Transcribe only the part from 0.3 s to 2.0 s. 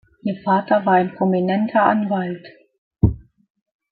Vater war ein prominenter